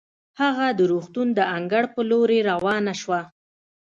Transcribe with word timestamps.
هغه 0.41 0.67
د 0.77 0.79
روغتون 0.91 1.27
د 1.37 1.39
انګړ 1.57 1.83
په 1.93 2.01
لورې 2.09 2.39
روانه 2.51 2.93
شوه. 3.01 3.21